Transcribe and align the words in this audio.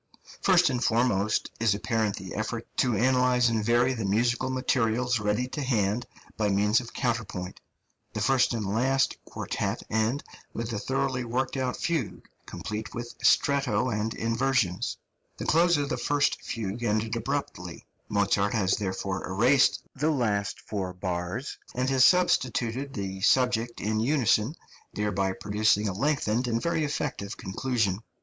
First 0.41 0.71
and 0.71 0.83
foremost 0.83 1.51
is 1.59 1.75
apparent 1.75 2.15
the 2.15 2.33
effort 2.33 2.65
to 2.77 2.95
analyse 2.95 3.49
and 3.49 3.63
vary 3.63 3.93
the 3.93 4.03
musical 4.03 4.49
materials 4.49 5.19
ready 5.19 5.47
to 5.49 5.61
hand 5.61 6.07
by 6.35 6.49
means 6.49 6.79
of 6.81 6.91
counterpoint. 6.91 7.61
The 8.13 8.21
first 8.21 8.51
and 8.55 8.65
last 8.65 9.15
quartet 9.25 9.83
end 9.91 10.23
with 10.53 10.73
a 10.73 10.79
thoroughly 10.79 11.23
worked 11.23 11.55
out 11.55 11.77
fugue, 11.77 12.27
complete 12.47 12.95
with 12.95 13.13
stretto 13.21 13.91
and 13.91 14.11
inversions. 14.15 14.97
The 15.37 15.45
close 15.45 15.77
of 15.77 15.89
the 15.89 15.97
first 15.97 16.41
fugue 16.41 16.81
ended 16.83 17.15
abruptly; 17.15 17.85
Mozart 18.09 18.53
has 18.55 18.77
therefore 18.77 19.27
erased 19.27 19.83
the 19.95 20.09
last 20.09 20.59
four 20.61 20.93
bars, 20.93 21.59
and 21.75 21.91
has 21.91 22.03
substituted 22.03 22.95
the 22.95 23.21
subject 23.21 23.79
in 23.79 23.99
unison, 23.99 24.55
thereby 24.95 25.33
producing 25.33 25.87
a 25.87 25.93
lengthened 25.93 26.47
and 26.47 26.59
very 26.59 26.83
effective 26.83 27.37
conclusion. 27.37 27.99